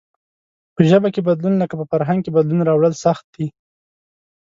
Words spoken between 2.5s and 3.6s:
راوړل سخت دئ.